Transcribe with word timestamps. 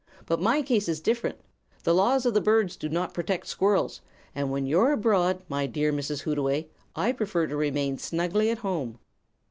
But 0.25 0.41
my 0.41 0.63
case 0.63 0.89
is 0.89 0.99
different. 0.99 1.37
The 1.83 1.93
laws 1.93 2.25
of 2.25 2.33
the 2.33 2.41
birds 2.41 2.75
do 2.75 2.89
not 2.89 3.13
protect 3.13 3.45
squirrels, 3.45 4.01
and 4.33 4.49
when 4.49 4.65
you're 4.65 4.91
abroad, 4.93 5.43
my 5.47 5.67
dear 5.67 5.93
Mrs. 5.93 6.21
Hootaway, 6.23 6.65
I 6.95 7.11
prefer 7.11 7.45
to 7.45 7.55
remain 7.55 7.99
snugly 7.99 8.49
at 8.49 8.57
home." 8.65 8.97